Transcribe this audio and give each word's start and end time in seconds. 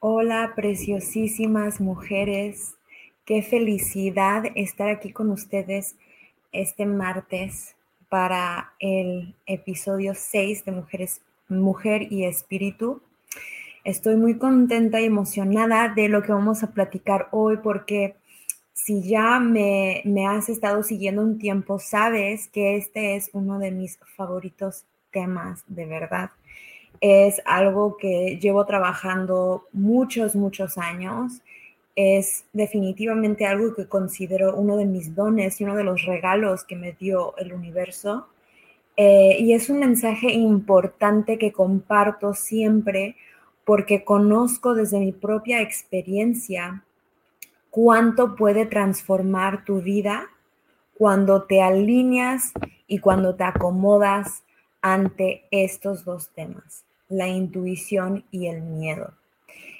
Hola, 0.00 0.52
preciosísimas 0.54 1.80
mujeres. 1.80 2.76
Qué 3.24 3.42
felicidad 3.42 4.44
estar 4.54 4.88
aquí 4.90 5.10
con 5.10 5.28
ustedes 5.28 5.96
este 6.52 6.86
martes 6.86 7.74
para 8.08 8.74
el 8.78 9.34
episodio 9.44 10.14
6 10.14 10.64
de 10.64 10.70
Mujeres, 10.70 11.20
Mujer 11.48 12.12
y 12.12 12.26
Espíritu. 12.26 13.02
Estoy 13.82 14.14
muy 14.14 14.38
contenta 14.38 15.00
y 15.00 15.06
emocionada 15.06 15.88
de 15.88 16.08
lo 16.08 16.22
que 16.22 16.30
vamos 16.30 16.62
a 16.62 16.70
platicar 16.70 17.26
hoy 17.32 17.56
porque 17.56 18.14
si 18.74 19.02
ya 19.02 19.40
me, 19.40 20.02
me 20.04 20.28
has 20.28 20.48
estado 20.48 20.84
siguiendo 20.84 21.22
un 21.22 21.40
tiempo, 21.40 21.80
sabes 21.80 22.46
que 22.46 22.76
este 22.76 23.16
es 23.16 23.30
uno 23.32 23.58
de 23.58 23.72
mis 23.72 23.98
favoritos 24.14 24.84
temas, 25.10 25.64
de 25.66 25.86
verdad 25.86 26.30
es 27.00 27.40
algo 27.44 27.96
que 27.96 28.38
llevo 28.40 28.66
trabajando 28.66 29.64
muchos, 29.72 30.34
muchos 30.34 30.78
años. 30.78 31.42
Es 31.94 32.44
definitivamente 32.52 33.46
algo 33.46 33.74
que 33.74 33.86
considero 33.86 34.54
uno 34.56 34.76
de 34.76 34.86
mis 34.86 35.14
dones 35.14 35.60
y 35.60 35.64
uno 35.64 35.76
de 35.76 35.84
los 35.84 36.04
regalos 36.04 36.64
que 36.64 36.76
me 36.76 36.92
dio 36.92 37.36
el 37.38 37.52
universo. 37.52 38.28
Eh, 38.96 39.36
y 39.40 39.52
es 39.52 39.70
un 39.70 39.78
mensaje 39.78 40.32
importante 40.32 41.38
que 41.38 41.52
comparto 41.52 42.34
siempre 42.34 43.16
porque 43.64 44.04
conozco 44.04 44.74
desde 44.74 44.98
mi 44.98 45.12
propia 45.12 45.60
experiencia 45.60 46.84
cuánto 47.70 48.34
puede 48.34 48.66
transformar 48.66 49.64
tu 49.64 49.82
vida 49.82 50.28
cuando 50.94 51.44
te 51.44 51.62
alineas 51.62 52.52
y 52.88 52.98
cuando 52.98 53.36
te 53.36 53.44
acomodas 53.44 54.42
ante 54.80 55.44
estos 55.50 56.04
dos 56.04 56.30
temas 56.30 56.87
la 57.08 57.28
intuición 57.28 58.24
y 58.30 58.46
el 58.46 58.62
miedo. 58.62 59.12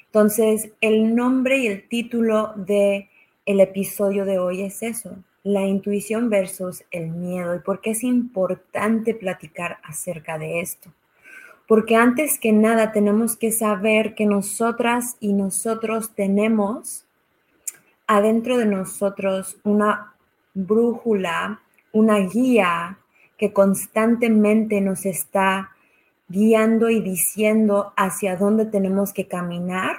Entonces, 0.07 0.71
el 0.81 1.15
nombre 1.15 1.59
y 1.59 1.67
el 1.67 1.89
título 1.89 2.53
de 2.57 3.09
el 3.45 3.61
episodio 3.61 4.25
de 4.25 4.39
hoy 4.39 4.63
es 4.63 4.83
eso, 4.83 5.17
la 5.43 5.65
intuición 5.65 6.29
versus 6.29 6.85
el 6.91 7.09
miedo 7.09 7.55
y 7.55 7.61
por 7.61 7.81
qué 7.81 7.91
es 7.91 8.05
importante 8.05 9.15
platicar 9.15 9.79
acerca 9.83 10.39
de 10.39 10.61
esto. 10.61 10.93
Porque 11.67 11.97
antes 11.97 12.39
que 12.39 12.53
nada 12.53 12.93
tenemos 12.93 13.37
que 13.37 13.53
saber 13.53 14.15
que 14.15 14.27
nosotras 14.27 15.17
y 15.21 15.33
nosotros 15.33 16.15
tenemos 16.15 17.07
adentro 18.07 18.57
de 18.57 18.67
nosotros 18.67 19.59
una 19.65 20.15
brújula, 20.55 21.61
una 21.93 22.19
guía 22.19 22.99
que 23.37 23.53
constantemente 23.53 24.81
nos 24.81 25.07
está 25.07 25.71
guiando 26.29 26.91
y 26.91 27.01
diciendo 27.01 27.93
hacia 27.97 28.37
dónde 28.37 28.67
tenemos 28.67 29.13
que 29.13 29.27
caminar 29.27 29.97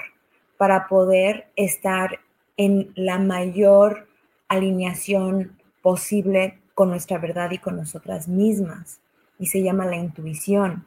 para 0.57 0.87
poder 0.87 1.47
estar 1.55 2.19
en 2.57 2.91
la 2.95 3.17
mayor 3.17 4.07
alineación 4.47 5.57
posible 5.81 6.59
con 6.75 6.89
nuestra 6.89 7.17
verdad 7.17 7.51
y 7.51 7.57
con 7.57 7.77
nosotras 7.77 8.27
mismas. 8.27 8.99
Y 9.39 9.47
se 9.47 9.63
llama 9.63 9.85
la 9.85 9.95
intuición. 9.95 10.85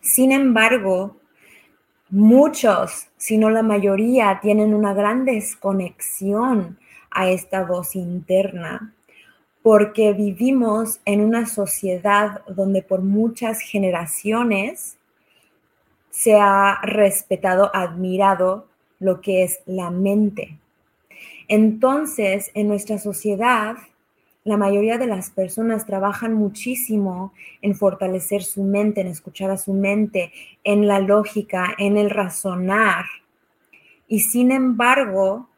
Sin 0.00 0.32
embargo, 0.32 1.16
muchos, 2.10 3.08
si 3.16 3.38
no 3.38 3.50
la 3.50 3.62
mayoría, 3.62 4.40
tienen 4.42 4.74
una 4.74 4.92
gran 4.92 5.24
desconexión 5.24 6.78
a 7.10 7.30
esta 7.30 7.64
voz 7.64 7.94
interna 7.94 8.92
porque 9.66 10.12
vivimos 10.12 11.00
en 11.04 11.20
una 11.22 11.44
sociedad 11.44 12.42
donde 12.46 12.82
por 12.82 13.02
muchas 13.02 13.58
generaciones 13.58 14.96
se 16.08 16.36
ha 16.36 16.78
respetado, 16.84 17.74
admirado 17.74 18.68
lo 19.00 19.20
que 19.20 19.42
es 19.42 19.58
la 19.66 19.90
mente. 19.90 20.56
Entonces, 21.48 22.52
en 22.54 22.68
nuestra 22.68 22.98
sociedad, 22.98 23.74
la 24.44 24.56
mayoría 24.56 24.98
de 24.98 25.08
las 25.08 25.30
personas 25.30 25.84
trabajan 25.84 26.34
muchísimo 26.34 27.32
en 27.60 27.74
fortalecer 27.74 28.44
su 28.44 28.62
mente, 28.62 29.00
en 29.00 29.08
escuchar 29.08 29.50
a 29.50 29.58
su 29.58 29.72
mente, 29.72 30.30
en 30.62 30.86
la 30.86 31.00
lógica, 31.00 31.74
en 31.76 31.96
el 31.96 32.10
razonar. 32.10 33.06
Y 34.06 34.20
sin 34.20 34.52
embargo, 34.52 35.48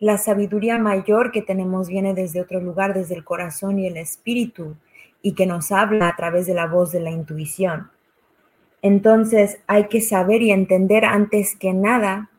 la 0.00 0.18
sabiduría 0.18 0.78
mayor 0.78 1.32
que 1.32 1.42
tenemos 1.42 1.88
viene 1.88 2.14
desde 2.14 2.40
otro 2.40 2.60
lugar, 2.60 2.94
desde 2.94 3.14
el 3.14 3.24
corazón 3.24 3.78
y 3.78 3.86
el 3.86 3.96
espíritu, 3.96 4.76
y 5.22 5.32
que 5.32 5.46
nos 5.46 5.72
habla 5.72 6.08
a 6.08 6.16
través 6.16 6.46
de 6.46 6.54
la 6.54 6.66
voz 6.66 6.92
de 6.92 7.00
la 7.00 7.10
intuición. 7.10 7.90
Entonces 8.82 9.58
hay 9.66 9.88
que 9.88 10.00
saber 10.00 10.42
y 10.42 10.52
entender 10.52 11.04
antes 11.04 11.56
que 11.56 11.72
nada 11.72 12.30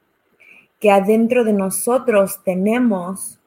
que 0.80 0.92
adentro 0.92 1.44
de 1.44 1.52
nosotros 1.52 2.42
tenemos 2.44 3.40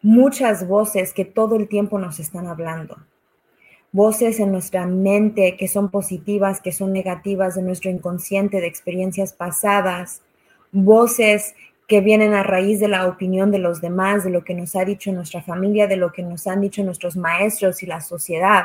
muchas 0.00 0.66
voces 0.66 1.12
que 1.12 1.24
todo 1.24 1.56
el 1.56 1.68
tiempo 1.68 1.98
nos 1.98 2.18
están 2.18 2.46
hablando. 2.46 2.96
Voces 3.92 4.40
en 4.40 4.52
nuestra 4.52 4.86
mente 4.86 5.56
que 5.58 5.68
son 5.68 5.90
positivas, 5.90 6.62
que 6.62 6.72
son 6.72 6.94
negativas, 6.94 7.54
de 7.56 7.62
nuestro 7.62 7.90
inconsciente, 7.90 8.62
de 8.62 8.66
experiencias 8.66 9.34
pasadas. 9.34 10.22
Voces 10.72 11.54
que 11.92 12.00
vienen 12.00 12.32
a 12.32 12.42
raíz 12.42 12.80
de 12.80 12.88
la 12.88 13.06
opinión 13.06 13.50
de 13.50 13.58
los 13.58 13.82
demás, 13.82 14.24
de 14.24 14.30
lo 14.30 14.44
que 14.44 14.54
nos 14.54 14.74
ha 14.76 14.84
dicho 14.86 15.12
nuestra 15.12 15.42
familia, 15.42 15.86
de 15.86 15.98
lo 15.98 16.10
que 16.10 16.22
nos 16.22 16.46
han 16.46 16.62
dicho 16.62 16.82
nuestros 16.82 17.18
maestros 17.18 17.82
y 17.82 17.86
la 17.86 18.00
sociedad. 18.00 18.64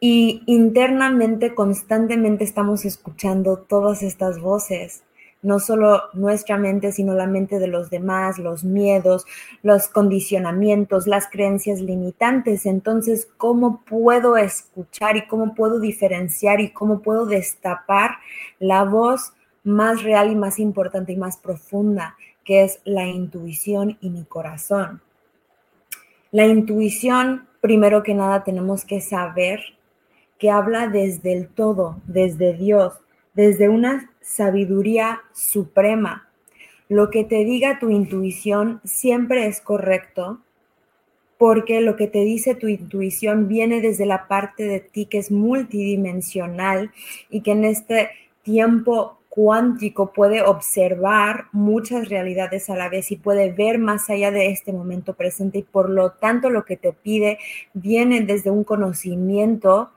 Y 0.00 0.42
internamente, 0.46 1.54
constantemente 1.54 2.42
estamos 2.42 2.84
escuchando 2.84 3.58
todas 3.58 4.02
estas 4.02 4.40
voces, 4.40 5.04
no 5.40 5.60
solo 5.60 6.02
nuestra 6.14 6.58
mente, 6.58 6.90
sino 6.90 7.14
la 7.14 7.28
mente 7.28 7.60
de 7.60 7.68
los 7.68 7.90
demás, 7.90 8.40
los 8.40 8.64
miedos, 8.64 9.24
los 9.62 9.86
condicionamientos, 9.86 11.06
las 11.06 11.28
creencias 11.30 11.80
limitantes. 11.80 12.66
Entonces, 12.66 13.28
¿cómo 13.36 13.84
puedo 13.88 14.36
escuchar 14.36 15.16
y 15.16 15.28
cómo 15.28 15.54
puedo 15.54 15.78
diferenciar 15.78 16.58
y 16.60 16.72
cómo 16.72 17.02
puedo 17.02 17.24
destapar 17.24 18.16
la 18.58 18.82
voz 18.82 19.32
más 19.64 20.02
real 20.02 20.30
y 20.30 20.36
más 20.36 20.58
importante 20.58 21.12
y 21.12 21.16
más 21.16 21.36
profunda, 21.36 22.16
que 22.44 22.64
es 22.64 22.80
la 22.84 23.06
intuición 23.06 23.98
y 24.00 24.10
mi 24.10 24.24
corazón. 24.24 25.02
La 26.32 26.46
intuición, 26.46 27.48
primero 27.60 28.02
que 28.02 28.14
nada, 28.14 28.44
tenemos 28.44 28.84
que 28.84 29.00
saber 29.00 29.60
que 30.38 30.50
habla 30.50 30.88
desde 30.88 31.32
el 31.32 31.48
todo, 31.48 32.00
desde 32.06 32.54
Dios, 32.54 32.94
desde 33.34 33.68
una 33.68 34.10
sabiduría 34.20 35.20
suprema. 35.32 36.28
Lo 36.88 37.10
que 37.10 37.24
te 37.24 37.44
diga 37.44 37.78
tu 37.78 37.90
intuición 37.90 38.80
siempre 38.84 39.46
es 39.46 39.60
correcto 39.60 40.40
porque 41.38 41.80
lo 41.80 41.96
que 41.96 42.06
te 42.06 42.18
dice 42.18 42.54
tu 42.54 42.68
intuición 42.68 43.48
viene 43.48 43.80
desde 43.80 44.04
la 44.04 44.28
parte 44.28 44.64
de 44.64 44.80
ti 44.80 45.06
que 45.06 45.16
es 45.18 45.30
multidimensional 45.30 46.92
y 47.30 47.40
que 47.40 47.52
en 47.52 47.64
este 47.64 48.10
tiempo 48.42 49.19
cuántico 49.30 50.12
puede 50.12 50.42
observar 50.42 51.46
muchas 51.52 52.08
realidades 52.08 52.68
a 52.68 52.76
la 52.76 52.88
vez 52.88 53.12
y 53.12 53.16
puede 53.16 53.52
ver 53.52 53.78
más 53.78 54.10
allá 54.10 54.32
de 54.32 54.50
este 54.50 54.72
momento 54.72 55.14
presente 55.14 55.58
y 55.58 55.62
por 55.62 55.88
lo 55.88 56.10
tanto 56.10 56.50
lo 56.50 56.64
que 56.64 56.76
te 56.76 56.92
pide 56.92 57.38
viene 57.72 58.22
desde 58.22 58.50
un 58.50 58.64
conocimiento 58.64 59.92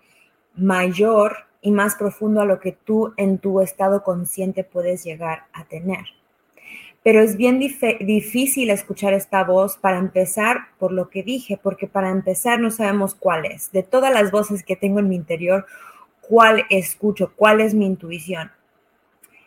mayor 0.55 1.47
y 1.61 1.71
más 1.71 1.95
profundo 1.95 2.41
a 2.41 2.45
lo 2.45 2.59
que 2.59 2.73
tú 2.73 3.13
en 3.17 3.39
tu 3.39 3.59
estado 3.59 4.03
consciente 4.03 4.63
puedes 4.63 5.03
llegar 5.03 5.45
a 5.51 5.65
tener. 5.65 6.05
Pero 7.03 7.19
es 7.19 7.35
bien 7.35 7.59
difícil 7.59 8.69
escuchar 8.69 9.13
esta 9.13 9.43
voz 9.43 9.77
para 9.77 9.97
empezar 9.97 10.67
por 10.77 10.91
lo 10.91 11.09
que 11.09 11.23
dije, 11.23 11.59
porque 11.61 11.87
para 11.87 12.11
empezar 12.11 12.59
no 12.59 12.69
sabemos 12.69 13.15
cuál 13.15 13.45
es. 13.45 13.71
De 13.71 13.83
todas 13.83 14.13
las 14.13 14.31
voces 14.31 14.63
que 14.63 14.75
tengo 14.75 14.99
en 14.99 15.09
mi 15.09 15.15
interior, 15.15 15.65
cuál 16.21 16.65
escucho, 16.69 17.33
cuál 17.35 17.59
es 17.59 17.73
mi 17.73 17.87
intuición. 17.87 18.51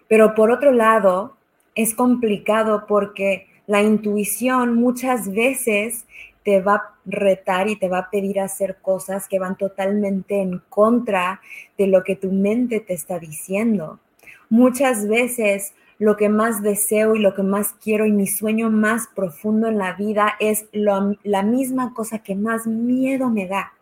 Pero 0.09 0.35
por 0.35 0.51
otro 0.51 0.73
lado, 0.73 1.37
es 1.75 1.95
complicado 1.95 2.87
porque 2.87 3.47
la 3.67 3.83
intuición 3.83 4.75
muchas 4.75 5.33
veces 5.33 6.07
te 6.45 6.61
va 6.61 6.75
a 6.75 6.95
retar 7.05 7.69
y 7.69 7.77
te 7.77 7.89
va 7.89 7.99
a 7.99 8.11
pedir 8.11 8.39
hacer 8.41 8.77
cosas 8.81 9.27
que 9.27 9.39
van 9.41 9.57
totalmente 9.57 10.41
en 10.41 10.63
contra 10.69 11.41
de 11.77 11.89
lo 11.89 12.05
que 12.05 12.15
tu 12.15 12.31
mente 12.31 12.81
te 12.81 12.95
está 12.95 13.19
diciendo. 13.19 13.99
Muchas 14.49 15.09
veces 15.09 15.75
lo 15.99 16.17
que 16.17 16.29
más 16.29 16.63
deseo 16.63 17.17
y 17.17 17.19
lo 17.19 17.35
que 17.35 17.43
más 17.43 17.75
quiero 17.83 18.07
y 18.07 18.13
mi 18.13 18.27
sueño 18.27 18.71
más 18.71 19.09
profundo 19.09 19.67
en 19.67 19.79
la 19.79 19.95
vida 19.95 20.35
es 20.39 20.67
la 20.73 21.43
misma 21.43 21.95
cosa 21.95 22.21
que 22.21 22.37
más 22.37 22.67
miedo 22.67 23.29
me 23.29 23.47
da. 23.47 23.73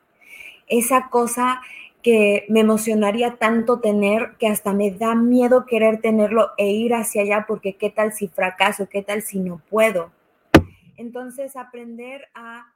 Esa 0.67 1.11
cosa 1.11 1.61
que 2.05 2.45
me 2.51 2.61
emocionaría 2.61 3.37
tanto 3.37 3.81
tener 3.81 4.37
que 4.39 4.47
hasta 4.47 4.75
me 4.75 4.91
da 4.91 5.15
miedo 5.15 5.65
querer 5.65 6.03
tenerlo 6.03 6.51
e 6.59 6.71
ir 6.71 6.93
hacia 6.93 7.23
allá 7.23 7.47
porque 7.49 7.77
qué 7.77 7.89
tal 7.89 8.13
si 8.13 8.29
fracaso, 8.29 8.91
qué 8.91 9.03
tal 9.03 9.23
si 9.23 9.41
no 9.41 9.63
puedo. 9.71 10.13
Entonces, 10.99 11.57
aprender 11.57 12.29
a 12.35 12.67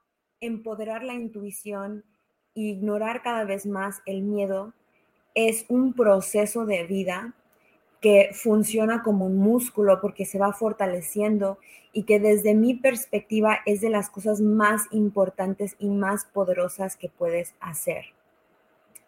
empoderar 0.41 1.05
la 1.05 1.13
intuición 1.13 2.07
e 2.55 2.61
ignorar 2.63 3.21
cada 3.21 3.45
vez 3.45 3.67
más 3.67 4.01
el 4.07 4.23
miedo 4.23 4.73
es 5.35 5.67
un 5.69 5.93
proceso 5.93 6.65
de 6.65 6.85
vida 6.85 7.35
que 8.01 8.31
funciona 8.33 9.03
como 9.03 9.27
un 9.27 9.37
músculo 9.37 10.01
porque 10.01 10.25
se 10.25 10.39
va 10.39 10.55
fortaleciendo 10.55 11.59
y 11.93 12.05
que 12.05 12.19
desde 12.19 12.55
mi 12.55 12.73
perspectiva 12.73 13.59
es 13.67 13.83
de 13.83 13.91
las 13.91 14.09
cosas 14.09 14.41
más 14.41 14.87
importantes 14.91 15.77
y 15.79 15.91
más 15.91 16.25
poderosas 16.25 16.97
que 16.97 17.11
puedes 17.11 17.55
hacer. 17.61 18.18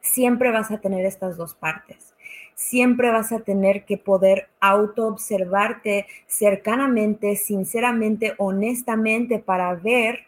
Siempre 0.01 0.51
vas 0.51 0.71
a 0.71 0.79
tener 0.79 1.05
estas 1.05 1.37
dos 1.37 1.55
partes. 1.55 2.15
Siempre 2.55 3.11
vas 3.11 3.33
a 3.33 3.41
tener 3.41 3.85
que 3.85 3.97
poder 3.97 4.49
autoobservarte 4.61 6.07
cercanamente, 6.27 7.37
sinceramente, 7.37 8.35
honestamente 8.39 9.39
para 9.39 9.75
ver 9.75 10.27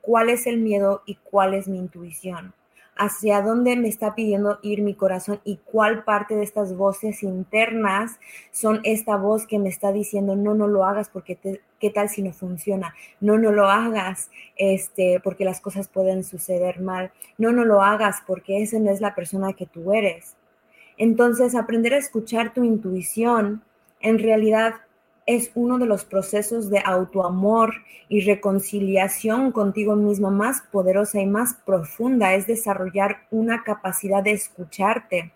cuál 0.00 0.30
es 0.30 0.46
el 0.46 0.58
miedo 0.58 1.02
y 1.06 1.16
cuál 1.16 1.54
es 1.54 1.68
mi 1.68 1.78
intuición 1.78 2.54
hacia 3.00 3.40
dónde 3.40 3.76
me 3.76 3.88
está 3.88 4.14
pidiendo 4.14 4.58
ir 4.60 4.82
mi 4.82 4.92
corazón 4.92 5.40
y 5.42 5.56
cuál 5.64 6.04
parte 6.04 6.36
de 6.36 6.42
estas 6.42 6.76
voces 6.76 7.22
internas 7.22 8.20
son 8.52 8.80
esta 8.84 9.16
voz 9.16 9.46
que 9.46 9.58
me 9.58 9.70
está 9.70 9.90
diciendo, 9.90 10.36
no, 10.36 10.52
no 10.52 10.68
lo 10.68 10.84
hagas 10.84 11.08
porque 11.08 11.38
qué 11.78 11.90
tal 11.90 12.10
si 12.10 12.22
no 12.22 12.34
funciona, 12.34 12.94
no, 13.18 13.38
no 13.38 13.52
lo 13.52 13.70
hagas 13.70 14.30
este, 14.54 15.18
porque 15.24 15.46
las 15.46 15.62
cosas 15.62 15.88
pueden 15.88 16.24
suceder 16.24 16.80
mal, 16.80 17.10
no, 17.38 17.52
no 17.52 17.64
lo 17.64 17.82
hagas 17.82 18.18
porque 18.26 18.62
esa 18.62 18.78
no 18.78 18.90
es 18.90 19.00
la 19.00 19.14
persona 19.14 19.54
que 19.54 19.64
tú 19.64 19.94
eres. 19.94 20.36
Entonces, 20.98 21.54
aprender 21.54 21.94
a 21.94 21.98
escuchar 21.98 22.52
tu 22.52 22.64
intuición 22.64 23.62
en 24.00 24.18
realidad 24.18 24.74
es 25.26 25.50
uno 25.54 25.78
de 25.78 25.86
los 25.86 26.04
procesos 26.04 26.70
de 26.70 26.80
autoamor 26.84 27.74
y 28.08 28.22
reconciliación 28.22 29.52
contigo 29.52 29.94
mismo 29.94 30.30
más 30.30 30.62
poderosa 30.72 31.20
y 31.20 31.26
más 31.26 31.54
profunda, 31.64 32.34
es 32.34 32.46
desarrollar 32.46 33.26
una 33.30 33.62
capacidad 33.62 34.22
de 34.22 34.32
escucharte, 34.32 35.32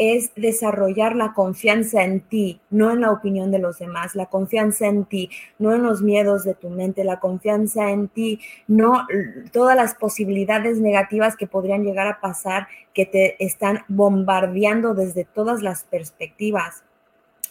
es 0.00 0.32
desarrollar 0.34 1.14
la 1.14 1.34
confianza 1.34 2.04
en 2.04 2.20
ti, 2.20 2.58
no 2.70 2.90
en 2.90 3.02
la 3.02 3.12
opinión 3.12 3.50
de 3.50 3.58
los 3.58 3.78
demás, 3.78 4.14
la 4.14 4.26
confianza 4.26 4.86
en 4.86 5.04
ti, 5.04 5.28
no 5.58 5.74
en 5.74 5.82
los 5.82 6.00
miedos 6.00 6.42
de 6.44 6.54
tu 6.54 6.70
mente, 6.70 7.04
la 7.04 7.20
confianza 7.20 7.90
en 7.90 8.08
ti, 8.08 8.40
no 8.66 9.06
todas 9.52 9.76
las 9.76 9.94
posibilidades 9.94 10.80
negativas 10.80 11.36
que 11.36 11.46
podrían 11.46 11.84
llegar 11.84 12.06
a 12.06 12.18
pasar 12.18 12.66
que 12.94 13.04
te 13.04 13.44
están 13.44 13.84
bombardeando 13.88 14.94
desde 14.94 15.26
todas 15.26 15.60
las 15.60 15.84
perspectivas. 15.84 16.82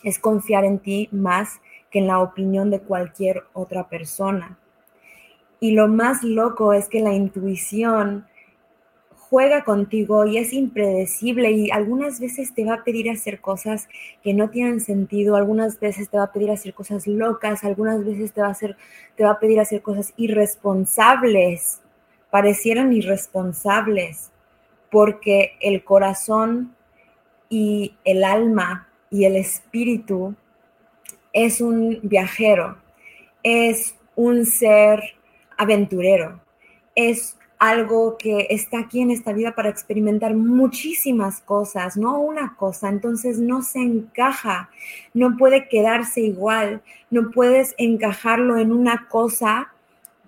Es 0.04 0.18
confiar 0.18 0.66
en 0.66 0.80
ti 0.80 1.08
más 1.12 1.60
que 1.92 2.00
en 2.00 2.08
la 2.08 2.20
opinión 2.20 2.70
de 2.70 2.82
cualquier 2.82 3.44
otra 3.54 3.90
persona. 3.90 4.58
Y 5.60 5.72
lo 5.72 5.88
más 5.88 6.24
loco 6.24 6.74
es 6.74 6.88
que 6.88 7.02
la 7.02 7.14
intuición 7.14 8.26
juega 9.30 9.64
contigo 9.64 10.26
y 10.26 10.38
es 10.40 10.54
impredecible 10.54 11.52
y 11.52 11.70
algunas 11.70 12.20
veces 12.20 12.54
te 12.54 12.66
va 12.66 12.76
a 12.76 12.84
pedir 12.84 13.12
hacer 13.12 13.40
cosas 13.40 13.88
que 14.24 14.34
no 14.34 14.50
tienen 14.50 14.80
sentido, 14.80 15.36
algunas 15.36 15.80
veces 15.80 16.10
te 16.10 16.18
va 16.18 16.24
a 16.26 16.32
pedir 16.32 16.50
hacer 16.50 16.74
cosas 16.74 17.06
locas, 17.06 17.64
algunas 17.64 18.04
veces 18.04 18.34
te 18.34 18.42
va 18.42 18.48
a, 18.48 18.56
te 18.56 19.24
va 19.24 19.32
a 19.32 19.40
pedir 19.40 19.60
hacer 19.60 19.84
cosas 19.84 20.14
irresponsables, 20.18 21.82
parecieran 22.32 22.92
irresponsables, 22.92 24.32
porque 24.90 25.52
el 25.62 25.84
corazón 25.84 26.76
y 27.50 27.96
el 28.06 28.24
alma 28.24 28.88
y 29.12 29.26
el 29.26 29.36
espíritu 29.36 30.36
es 31.34 31.62
un 31.62 32.00
viajero, 32.04 32.78
es 33.44 33.96
un 34.16 34.46
ser 34.46 35.02
aventurero, 35.58 36.42
es 36.96 37.38
algo 37.60 38.18
que 38.18 38.48
está 38.50 38.80
aquí 38.80 39.02
en 39.02 39.12
esta 39.12 39.34
vida 39.34 39.54
para 39.54 39.70
experimentar 39.70 40.34
muchísimas 40.34 41.42
cosas, 41.42 41.98
no 41.98 42.18
una 42.20 42.56
cosa, 42.56 42.88
entonces 42.88 43.38
no 43.40 43.62
se 43.62 43.80
encaja, 43.80 44.70
no 45.14 45.36
puede 45.36 45.68
quedarse 45.68 46.22
igual, 46.22 46.82
no 47.10 47.32
puedes 47.32 47.76
encajarlo 47.78 48.58
en 48.58 48.72
una 48.72 49.08
cosa 49.10 49.74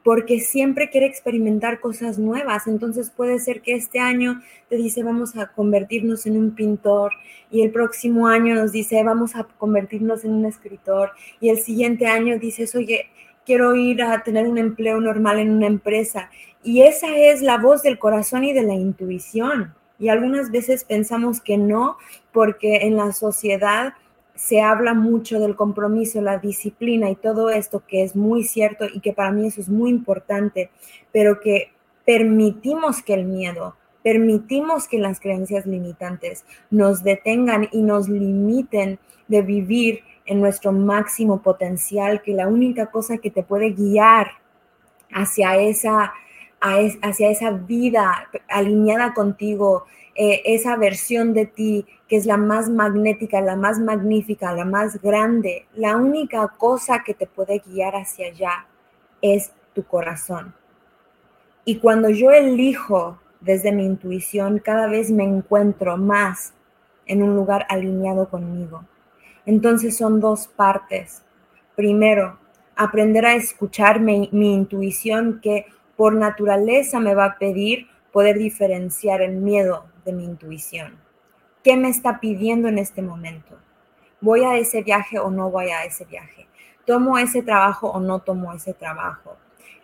porque 0.04 0.40
siempre 0.40 0.90
quiere 0.90 1.06
experimentar 1.06 1.80
cosas 1.80 2.18
nuevas. 2.18 2.68
Entonces 2.68 3.10
puede 3.10 3.40
ser 3.40 3.62
que 3.62 3.76
este 3.76 4.00
año 4.00 4.42
te 4.70 4.78
dice 4.78 5.04
vamos 5.04 5.38
a 5.38 5.48
convertirnos 5.48 6.26
en 6.26 6.38
un 6.38 6.52
pintor 6.52 7.12
y 7.52 7.62
el 7.62 7.72
próximo 7.72 8.28
año 8.28 8.56
nos 8.56 8.72
dice 8.72 9.04
vamos 9.04 9.36
a 9.36 9.44
convertirnos 9.44 10.24
en 10.26 10.34
un 10.34 10.46
escritor 10.46 11.12
y 11.40 11.50
el 11.50 11.60
siguiente 11.60 12.08
año 12.08 12.40
dices, 12.40 12.76
oye, 12.76 13.08
quiero 13.46 13.76
ir 13.76 14.02
a 14.02 14.24
tener 14.24 14.48
un 14.48 14.58
empleo 14.58 15.00
normal 15.00 15.40
en 15.40 15.52
una 15.52 15.68
empresa. 15.68 16.30
Y 16.64 16.82
esa 16.84 17.16
es 17.16 17.42
la 17.42 17.58
voz 17.58 17.82
del 17.82 18.00
corazón 18.00 18.44
y 18.44 18.54
de 18.54 18.64
la 18.64 18.74
intuición. 18.74 19.74
Y 20.00 20.10
algunas 20.10 20.52
veces 20.52 20.84
pensamos 20.84 21.42
que 21.42 21.58
no, 21.58 21.98
porque 22.32 22.78
en 22.88 22.98
la 22.98 23.14
sociedad 23.14 23.94
se 24.42 24.60
habla 24.60 24.96
mucho 24.96 25.40
del 25.40 25.56
compromiso, 25.56 26.20
la 26.20 26.40
disciplina 26.40 27.12
y 27.12 27.16
todo 27.16 27.52
esto 27.52 27.84
que 27.88 28.02
es 28.02 28.16
muy 28.16 28.44
cierto 28.44 28.86
y 28.92 29.00
que 29.00 29.14
para 29.14 29.32
mí 29.32 29.46
eso 29.46 29.62
es 29.62 29.70
muy 29.70 29.92
importante, 29.92 30.72
pero 31.12 31.40
que 31.40 31.72
permitimos 32.08 33.04
que 33.04 33.14
el 33.14 33.26
miedo, 33.26 33.76
permitimos 34.02 34.88
que 34.88 34.98
las 34.98 35.20
creencias 35.20 35.68
limitantes 35.68 36.44
nos 36.72 37.04
detengan 37.04 37.70
y 37.72 37.84
nos 37.84 38.10
limiten 38.10 38.98
de 39.28 39.44
vivir 39.44 40.00
en 40.26 40.42
nuestro 40.42 40.72
máximo 40.72 41.44
potencial, 41.44 42.24
que 42.24 42.34
la 42.34 42.48
única 42.48 42.88
cosa 42.88 43.20
que 43.20 43.30
te 43.30 43.44
puede 43.44 43.70
guiar 43.70 44.32
hacia 45.14 45.56
esa, 45.58 46.14
hacia 46.60 47.30
esa 47.30 47.52
vida 47.52 48.28
alineada 48.50 49.14
contigo, 49.14 49.86
eh, 50.24 50.54
esa 50.54 50.76
versión 50.76 51.34
de 51.34 51.48
ti 51.48 51.88
que 52.08 52.16
es 52.16 52.28
la 52.28 52.38
más 52.38 52.70
magnética, 52.70 53.42
la 53.42 53.56
más 53.56 53.80
magnífica, 53.80 54.54
la 54.54 54.66
más 54.66 55.02
grande, 55.02 55.66
la 55.74 55.98
única 55.98 56.48
cosa 56.60 57.02
que 57.04 57.16
te 57.16 57.26
puede 57.26 57.58
guiar 57.66 57.96
hacia 57.96 58.28
allá 58.28 58.68
es 59.24 59.52
tu 59.74 59.84
corazón. 59.84 60.54
Y 61.66 61.80
cuando 61.80 62.12
yo 62.12 62.30
elijo 62.30 63.18
desde 63.40 63.72
mi 63.72 63.84
intuición, 63.84 64.60
cada 64.60 64.86
vez 64.86 65.10
me 65.10 65.24
encuentro 65.24 65.98
más 65.98 66.54
en 67.08 67.24
un 67.24 67.36
lugar 67.36 67.66
alineado 67.68 68.30
conmigo. 68.30 68.86
Entonces 69.48 69.98
son 69.98 70.20
dos 70.20 70.48
partes. 70.48 71.24
Primero, 71.76 72.38
aprender 72.76 73.26
a 73.26 73.34
escuchar 73.34 74.00
mi, 74.00 74.30
mi 74.32 74.54
intuición 74.54 75.40
que 75.42 75.66
por 75.98 76.14
naturaleza 76.14 77.00
me 77.00 77.16
va 77.16 77.26
a 77.26 77.38
pedir 77.40 77.88
poder 78.12 78.38
diferenciar 78.38 79.24
el 79.24 79.38
miedo 79.38 79.86
de 80.04 80.14
mi 80.14 80.24
intuición. 80.26 80.98
¿Qué 81.64 81.78
me 81.78 81.90
está 81.90 82.20
pidiendo 82.20 82.68
en 82.68 82.78
este 82.78 83.02
momento? 83.02 83.58
¿Voy 84.20 84.44
a 84.44 84.58
ese 84.58 84.84
viaje 84.84 85.20
o 85.20 85.30
no 85.30 85.50
voy 85.50 85.70
a 85.70 85.84
ese 85.84 86.06
viaje? 86.06 86.48
¿Tomo 86.86 87.18
ese 87.18 87.44
trabajo 87.44 87.90
o 87.90 88.00
no 88.00 88.20
tomo 88.20 88.54
ese 88.54 88.74
trabajo? 88.74 89.38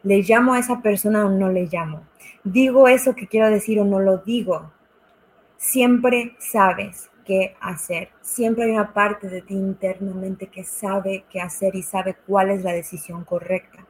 ¿Le 0.03 0.21
llamo 0.21 0.53
a 0.53 0.59
esa 0.59 0.81
persona 0.81 1.25
o 1.25 1.29
no 1.29 1.49
le 1.49 1.67
llamo? 1.71 2.03
¿Digo 2.43 2.87
eso 2.87 3.15
que 3.15 3.27
quiero 3.27 3.49
decir 3.49 3.79
o 3.79 3.85
no 3.85 3.99
lo 3.99 4.17
digo? 4.19 4.71
Siempre 5.57 6.35
sabes 6.39 7.09
qué 7.25 7.55
hacer. 7.59 8.09
Siempre 8.21 8.65
hay 8.65 8.71
una 8.71 8.93
parte 8.93 9.27
de 9.27 9.41
ti 9.41 9.53
internamente 9.53 10.47
que 10.47 10.63
sabe 10.63 11.25
qué 11.29 11.41
hacer 11.41 11.75
y 11.75 11.83
sabe 11.83 12.15
cuál 12.25 12.51
es 12.51 12.63
la 12.63 12.73
decisión 12.73 13.23
correcta. 13.23 13.85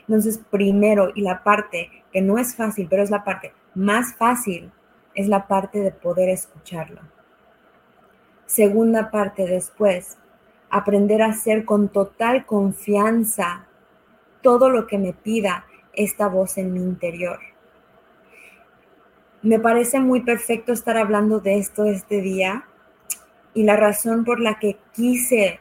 Entonces, 0.00 0.40
primero, 0.50 1.10
y 1.14 1.22
la 1.22 1.42
parte 1.42 1.90
que 2.12 2.20
no 2.20 2.38
es 2.38 2.54
fácil, 2.54 2.86
pero 2.88 3.02
es 3.02 3.10
la 3.10 3.24
parte 3.24 3.52
más 3.74 4.14
fácil, 4.16 4.70
es 5.14 5.28
la 5.28 5.46
parte 5.46 5.80
de 5.80 5.90
poder 5.90 6.28
escucharlo. 6.28 7.00
Segunda 8.46 9.10
parte 9.10 9.46
después, 9.46 10.18
aprender 10.70 11.22
a 11.22 11.30
hacer 11.30 11.64
con 11.64 11.88
total 11.88 12.46
confianza 12.46 13.66
todo 14.42 14.68
lo 14.68 14.86
que 14.86 14.98
me 14.98 15.12
pida 15.12 15.64
esta 15.92 16.28
voz 16.28 16.58
en 16.58 16.72
mi 16.72 16.80
interior. 16.80 17.38
Me 19.42 19.58
parece 19.58 20.00
muy 20.00 20.22
perfecto 20.22 20.72
estar 20.72 20.96
hablando 20.96 21.40
de 21.40 21.58
esto 21.58 21.84
este 21.84 22.20
día 22.20 22.64
y 23.54 23.62
la 23.62 23.76
razón 23.76 24.24
por 24.24 24.40
la 24.40 24.58
que 24.58 24.76
quise 24.92 25.60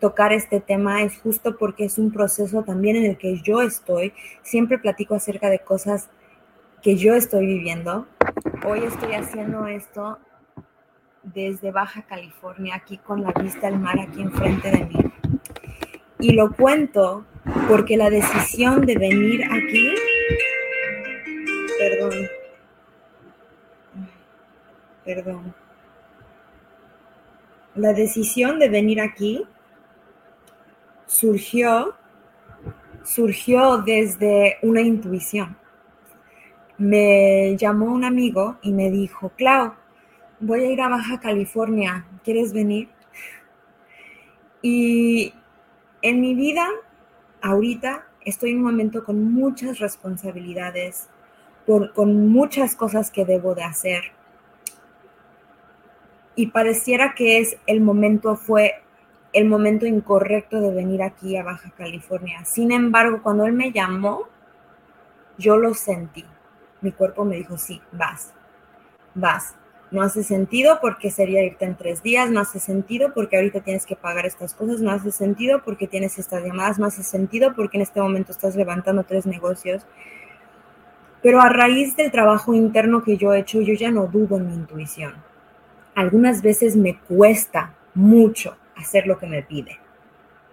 tocar 0.00 0.32
este 0.32 0.60
tema 0.60 1.02
es 1.02 1.18
justo 1.18 1.56
porque 1.56 1.84
es 1.84 1.98
un 1.98 2.12
proceso 2.12 2.62
también 2.62 2.96
en 2.96 3.04
el 3.06 3.18
que 3.18 3.40
yo 3.40 3.62
estoy. 3.62 4.12
Siempre 4.42 4.78
platico 4.78 5.14
acerca 5.14 5.50
de 5.50 5.60
cosas 5.60 6.10
que 6.84 6.96
yo 6.96 7.14
estoy 7.14 7.46
viviendo. 7.46 8.06
Hoy 8.66 8.80
estoy 8.80 9.14
haciendo 9.14 9.66
esto 9.66 10.18
desde 11.22 11.72
Baja 11.72 12.02
California, 12.02 12.74
aquí 12.74 12.98
con 12.98 13.22
la 13.22 13.32
vista 13.32 13.68
al 13.68 13.80
mar 13.80 13.98
aquí 13.98 14.20
enfrente 14.20 14.70
de 14.70 14.84
mí. 14.84 14.96
Y 16.18 16.32
lo 16.34 16.52
cuento 16.52 17.24
porque 17.68 17.96
la 17.96 18.10
decisión 18.10 18.84
de 18.84 18.98
venir 18.98 19.44
aquí, 19.50 19.94
perdón, 21.78 22.12
perdón, 25.06 25.54
la 27.76 27.94
decisión 27.94 28.58
de 28.58 28.68
venir 28.68 29.00
aquí 29.00 29.46
surgió, 31.06 31.94
surgió 33.04 33.78
desde 33.78 34.58
una 34.60 34.82
intuición. 34.82 35.63
Me 36.76 37.56
llamó 37.56 37.86
un 37.86 38.04
amigo 38.04 38.56
y 38.62 38.72
me 38.72 38.90
dijo, 38.90 39.30
Clau, 39.36 39.74
voy 40.40 40.64
a 40.64 40.70
ir 40.72 40.80
a 40.80 40.88
Baja 40.88 41.20
California, 41.20 42.06
¿quieres 42.24 42.52
venir? 42.52 42.88
Y 44.60 45.32
en 46.02 46.20
mi 46.20 46.34
vida, 46.34 46.66
ahorita, 47.42 48.06
estoy 48.24 48.50
en 48.50 48.58
un 48.58 48.64
momento 48.64 49.04
con 49.04 49.32
muchas 49.32 49.78
responsabilidades, 49.78 51.08
con 51.66 52.28
muchas 52.28 52.74
cosas 52.74 53.10
que 53.10 53.24
debo 53.24 53.54
de 53.54 53.62
hacer. 53.62 54.02
Y 56.36 56.48
pareciera 56.48 57.14
que 57.14 57.38
es 57.38 57.56
el 57.66 57.80
momento, 57.80 58.36
fue 58.36 58.82
el 59.32 59.46
momento 59.46 59.86
incorrecto 59.86 60.60
de 60.60 60.72
venir 60.72 61.02
aquí 61.02 61.36
a 61.36 61.42
Baja 61.42 61.70
California. 61.76 62.44
Sin 62.44 62.72
embargo, 62.72 63.20
cuando 63.22 63.46
él 63.46 63.52
me 63.52 63.72
llamó, 63.72 64.28
yo 65.38 65.56
lo 65.56 65.74
sentí. 65.74 66.24
Mi 66.84 66.92
cuerpo 66.92 67.24
me 67.24 67.36
dijo, 67.36 67.56
sí, 67.56 67.80
vas, 67.92 68.34
vas. 69.14 69.54
No 69.90 70.02
hace 70.02 70.22
sentido 70.22 70.80
porque 70.82 71.10
sería 71.10 71.42
irte 71.42 71.64
en 71.64 71.76
tres 71.76 72.02
días, 72.02 72.30
no 72.30 72.40
hace 72.40 72.60
sentido 72.60 73.14
porque 73.14 73.36
ahorita 73.36 73.60
tienes 73.60 73.86
que 73.86 73.96
pagar 73.96 74.26
estas 74.26 74.52
cosas, 74.52 74.80
no 74.80 74.90
hace 74.90 75.10
sentido 75.10 75.62
porque 75.64 75.86
tienes 75.86 76.18
estas 76.18 76.44
llamadas, 76.44 76.78
no 76.78 76.84
hace 76.84 77.02
sentido 77.02 77.54
porque 77.54 77.78
en 77.78 77.82
este 77.84 78.02
momento 78.02 78.32
estás 78.32 78.54
levantando 78.54 79.04
tres 79.04 79.24
negocios. 79.24 79.86
Pero 81.22 81.40
a 81.40 81.48
raíz 81.48 81.96
del 81.96 82.10
trabajo 82.10 82.52
interno 82.52 83.02
que 83.02 83.16
yo 83.16 83.32
he 83.32 83.38
hecho, 83.38 83.62
yo 83.62 83.72
ya 83.72 83.90
no 83.90 84.08
dudo 84.08 84.36
en 84.36 84.48
mi 84.48 84.54
intuición. 84.54 85.14
Algunas 85.94 86.42
veces 86.42 86.76
me 86.76 86.98
cuesta 86.98 87.72
mucho 87.94 88.58
hacer 88.76 89.06
lo 89.06 89.18
que 89.18 89.26
me 89.26 89.42
pide, 89.42 89.78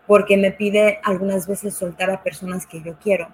porque 0.08 0.38
me 0.38 0.52
pide 0.52 1.02
algunas 1.04 1.46
veces 1.46 1.76
soltar 1.76 2.10
a 2.10 2.24
personas 2.24 2.66
que 2.66 2.82
yo 2.82 2.96
quiero, 3.04 3.28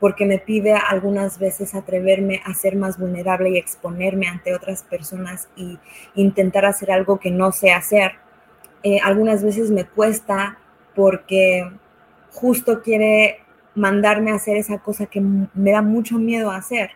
porque 0.00 0.26
me 0.26 0.38
pide 0.38 0.74
algunas 0.74 1.38
veces 1.38 1.74
atreverme 1.74 2.42
a 2.44 2.54
ser 2.54 2.76
más 2.76 2.98
vulnerable 2.98 3.50
y 3.50 3.56
exponerme 3.56 4.28
ante 4.28 4.54
otras 4.54 4.82
personas 4.82 5.48
y 5.56 5.78
intentar 6.14 6.66
hacer 6.66 6.90
algo 6.90 7.18
que 7.18 7.30
no 7.30 7.52
sé 7.52 7.72
hacer. 7.72 8.12
Eh, 8.82 8.98
algunas 9.02 9.42
veces 9.42 9.70
me 9.70 9.84
cuesta 9.84 10.58
porque 10.94 11.70
justo 12.30 12.82
quiere 12.82 13.40
mandarme 13.74 14.32
a 14.32 14.36
hacer 14.36 14.56
esa 14.56 14.78
cosa 14.78 15.06
que 15.06 15.20
me 15.20 15.70
da 15.70 15.82
mucho 15.82 16.18
miedo 16.18 16.50
hacer. 16.50 16.90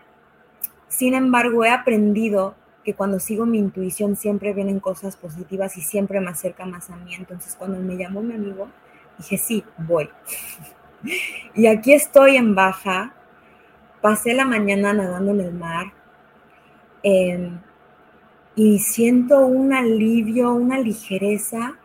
Sin 0.89 1.15
embargo, 1.15 1.65
he 1.65 1.71
aprendido 1.71 2.55
que 2.85 2.95
cuando 2.95 3.21
sigo 3.21 3.47
mi 3.47 3.59
intuición 3.59 4.17
siempre 4.17 4.55
vienen 4.55 4.81
cosas 4.81 5.17
positivas 5.17 5.77
y 5.77 5.83
siempre 5.83 6.21
me 6.21 6.31
acerca 6.31 6.65
más 6.65 6.91
a 6.91 6.97
mí. 6.97 7.15
Entonces 7.15 7.55
cuando 7.55 7.79
me 7.79 7.97
llamó 7.97 8.23
mi 8.23 8.35
amigo, 8.35 8.69
dije, 9.19 9.39
sí, 9.39 9.65
voy. 9.79 10.09
y 11.55 11.67
aquí 11.67 11.93
estoy 11.93 12.37
en 12.37 12.55
baja, 12.55 13.15
pasé 14.01 14.35
la 14.35 14.45
mañana 14.45 14.93
nadando 14.93 15.33
en 15.33 15.41
el 15.41 15.53
mar 15.53 15.93
em, 17.03 17.59
y 18.55 18.79
siento 18.79 19.47
un 19.47 19.73
alivio, 19.73 20.53
una 20.53 20.79
ligereza 20.79 21.79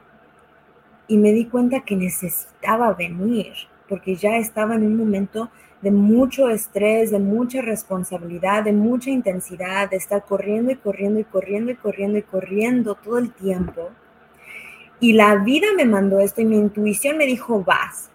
y 1.08 1.18
me 1.18 1.32
di 1.32 1.46
cuenta 1.46 1.82
que 1.82 1.96
necesitaba 1.96 2.94
venir 2.94 3.54
porque 3.88 4.16
ya 4.16 4.38
estaba 4.38 4.76
en 4.76 4.84
un 4.84 4.98
momento 4.98 5.50
de 5.82 5.92
mucho 5.92 6.50
estrés, 6.50 7.12
de 7.12 7.20
mucha 7.20 7.62
responsabilidad, 7.62 8.64
de 8.64 8.74
mucha 8.74 9.12
intensidad, 9.12 9.90
de 9.90 9.98
estar 9.98 10.26
corriendo 10.26 10.72
y 10.72 10.76
corriendo 10.76 11.20
y 11.20 11.24
corriendo 11.26 11.72
y 11.72 11.76
corriendo 11.76 12.18
y 12.18 12.24
corriendo 12.24 12.96
todo 12.96 13.20
el 13.20 13.32
tiempo. 13.32 13.92
Y 15.00 15.14
la 15.14 15.36
vida 15.36 15.68
me 15.76 15.86
mandó 15.86 16.20
esto 16.20 16.42
y 16.42 16.46
mi 16.46 16.58
intuición 16.58 17.18
me 17.18 17.26
dijo, 17.26 17.64
vas. 17.64 18.10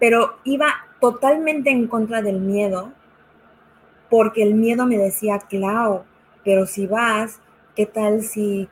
Pero 0.00 0.38
iba 0.42 0.66
totalmente 1.00 1.70
en 1.70 1.86
contra 1.86 2.22
del 2.22 2.40
miedo, 2.40 2.92
porque 4.10 4.42
el 4.42 4.54
miedo 4.54 4.86
me 4.86 4.98
decía, 4.98 5.38
Clau, 5.38 6.02
pero 6.44 6.66
si 6.66 6.86
vas, 6.86 7.38
¿qué 7.76 7.86
tal 7.86 8.22
si 8.22 8.68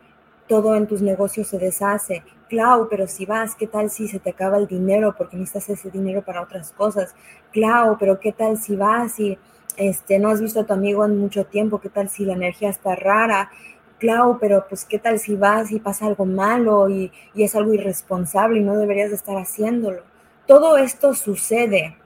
todo 0.49 0.75
en 0.75 0.87
tus 0.87 1.01
negocios 1.01 1.47
se 1.47 1.59
deshace? 1.59 2.25
Clau, 2.49 2.89
pero 2.89 3.07
si 3.07 3.27
vas, 3.27 3.55
¿qué 3.55 3.67
tal 3.67 3.91
si 3.91 4.09
se 4.09 4.19
te 4.19 4.31
acaba 4.31 4.57
el 4.57 4.67
dinero 4.67 5.15
porque 5.17 5.37
necesitas 5.37 5.69
ese 5.69 5.91
dinero 5.91 6.23
para 6.23 6.43
otras 6.43 6.73
cosas? 6.73 7.15
Clau, 7.53 7.97
pero 7.99 8.19
¿qué 8.19 8.33
tal 8.33 8.57
si 8.57 8.75
vas 8.75 9.21
y 9.21 9.39
este, 9.77 10.19
no 10.19 10.31
has 10.31 10.41
visto 10.41 10.61
a 10.61 10.67
tu 10.67 10.73
amigo 10.73 11.05
en 11.05 11.19
mucho 11.19 11.45
tiempo? 11.45 11.81
¿Qué 11.81 11.91
tal 11.91 12.09
si 12.09 12.25
la 12.25 12.33
energía 12.33 12.71
está 12.71 12.97
rara? 12.97 13.51
Clau, 13.99 14.39
pero 14.41 14.67
pues 14.69 14.85
¿qué 14.85 14.99
tal 14.99 15.19
si 15.19 15.37
vas 15.37 15.71
y 15.73 15.79
pasa 15.79 16.07
algo 16.07 16.25
malo 16.25 16.89
y, 16.89 17.13
y 17.35 17.43
es 17.43 17.55
algo 17.55 17.75
irresponsable 17.75 18.61
y 18.61 18.65
no 18.65 18.77
deberías 18.77 19.11
de 19.11 19.17
estar 19.17 19.37
haciéndolo? 19.37 20.08
Todo 20.49 20.79
esto 20.79 21.13
sucede. 21.13 21.99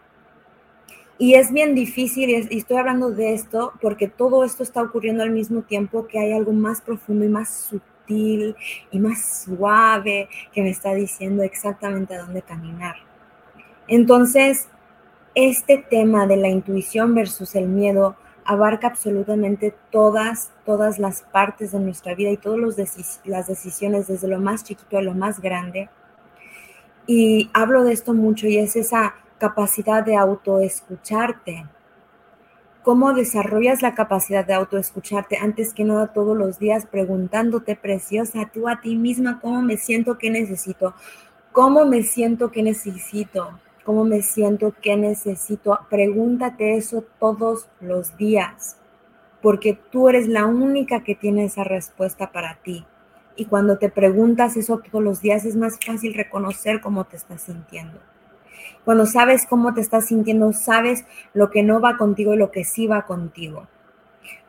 Y 1.16 1.34
es 1.34 1.52
bien 1.52 1.76
difícil, 1.76 2.28
y, 2.28 2.58
estoy 2.58 2.76
hablando 2.76 3.12
de 3.12 3.34
esto 3.34 3.72
porque 3.80 4.08
todo 4.08 4.42
esto 4.42 4.64
está 4.64 4.82
ocurriendo 4.82 5.22
al 5.22 5.30
mismo 5.30 5.62
tiempo 5.62 6.08
que 6.08 6.18
hay 6.18 6.32
algo 6.32 6.52
más 6.52 6.80
profundo 6.80 7.24
y 7.24 7.28
más 7.28 7.48
sutil 7.48 8.56
y 8.90 8.98
más 8.98 9.44
suave 9.44 10.28
que 10.52 10.60
me 10.60 10.70
está 10.70 10.92
diciendo 10.92 11.44
exactamente 11.44 12.16
a 12.16 12.22
dónde 12.22 12.42
caminar. 12.42 12.96
Entonces, 13.86 14.66
este 15.36 15.78
tema 15.78 16.26
de 16.26 16.36
la 16.36 16.48
intuición 16.48 17.14
versus 17.14 17.54
el 17.54 17.68
miedo 17.68 18.16
abarca 18.44 18.88
absolutamente 18.88 19.72
todas, 19.92 20.50
todas 20.66 20.98
las 20.98 21.22
partes 21.22 21.70
de 21.70 21.78
nuestra 21.78 22.16
vida 22.16 22.30
y 22.30 22.38
todas 22.38 22.58
las 23.24 23.46
decisiones, 23.46 24.08
desde 24.08 24.26
lo 24.26 24.40
más 24.40 24.64
chiquito 24.64 24.98
a 24.98 25.02
lo 25.02 25.14
más 25.14 25.40
grande. 25.40 25.88
Y 27.06 27.50
hablo 27.52 27.84
de 27.84 27.92
esto 27.92 28.14
mucho 28.14 28.46
y 28.46 28.58
es 28.58 28.76
esa 28.76 29.14
capacidad 29.38 30.04
de 30.04 30.16
autoescucharte, 30.16 31.66
cómo 32.82 33.12
desarrollas 33.12 33.82
la 33.82 33.94
capacidad 33.94 34.44
de 34.44 34.54
autoescucharte 34.54 35.36
antes 35.36 35.72
que 35.72 35.84
nada 35.84 36.12
todos 36.12 36.36
los 36.36 36.58
días 36.58 36.86
preguntándote, 36.86 37.76
preciosa, 37.76 38.50
tú 38.52 38.68
a 38.68 38.80
ti 38.80 38.96
misma, 38.96 39.40
cómo 39.40 39.62
me 39.62 39.76
siento, 39.76 40.18
qué 40.18 40.30
necesito, 40.30 40.94
cómo 41.52 41.84
me 41.84 42.02
siento, 42.02 42.50
qué 42.50 42.62
necesito, 42.62 43.58
cómo 43.84 44.04
me 44.04 44.22
siento, 44.22 44.74
qué 44.80 44.96
necesito. 44.96 45.78
Pregúntate 45.90 46.76
eso 46.76 47.04
todos 47.18 47.68
los 47.80 48.16
días, 48.16 48.76
porque 49.40 49.78
tú 49.90 50.08
eres 50.08 50.28
la 50.28 50.46
única 50.46 51.04
que 51.04 51.14
tiene 51.14 51.44
esa 51.44 51.64
respuesta 51.64 52.32
para 52.32 52.56
ti. 52.62 52.84
Y 53.36 53.46
cuando 53.46 53.78
te 53.78 53.88
preguntas 53.88 54.56
eso 54.56 54.78
todos 54.78 55.02
los 55.02 55.20
días 55.20 55.44
es 55.44 55.56
más 55.56 55.78
fácil 55.84 56.14
reconocer 56.14 56.80
cómo 56.80 57.04
te 57.04 57.16
estás 57.16 57.42
sintiendo. 57.42 57.98
Cuando 58.84 59.06
sabes 59.06 59.46
cómo 59.46 59.72
te 59.74 59.80
estás 59.80 60.06
sintiendo, 60.06 60.52
sabes 60.52 61.04
lo 61.34 61.50
que 61.50 61.62
no 61.62 61.80
va 61.80 61.96
contigo 61.96 62.34
y 62.34 62.36
lo 62.36 62.50
que 62.50 62.64
sí 62.64 62.86
va 62.86 63.06
contigo. 63.06 63.68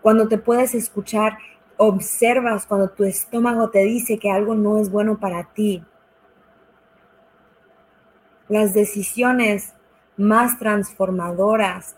Cuando 0.02 0.28
te 0.28 0.38
puedes 0.38 0.76
escuchar, 0.76 1.38
observas 1.78 2.66
cuando 2.66 2.90
tu 2.90 3.04
estómago 3.04 3.70
te 3.70 3.84
dice 3.84 4.20
que 4.20 4.32
algo 4.32 4.56
no 4.56 4.80
es 4.80 4.92
bueno 4.92 5.20
para 5.20 5.46
ti. 5.54 5.84
Las 8.50 8.74
decisiones 8.74 9.74
más 10.18 10.60
transformadoras 10.60 11.96